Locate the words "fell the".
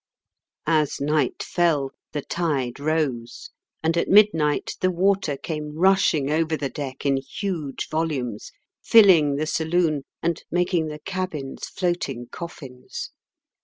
1.43-2.23